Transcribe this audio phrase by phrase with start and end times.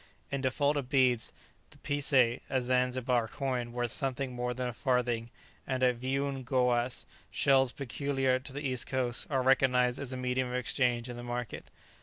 [0.31, 1.31] In default of beads,
[1.69, 5.29] the picé, a Zanzibar coin worth something more than a farthing,
[5.67, 10.55] and vioon gooas, shells peculiar to the East Coast, are recognized as a medium of
[10.55, 11.65] exchange in the market.